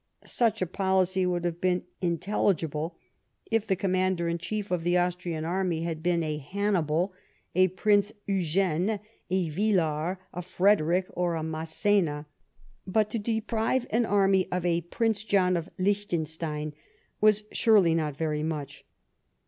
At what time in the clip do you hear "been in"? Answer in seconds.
1.61-2.17